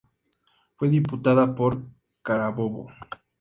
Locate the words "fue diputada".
0.77-1.53